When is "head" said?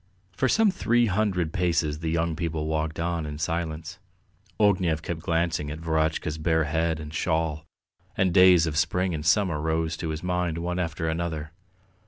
6.63-6.99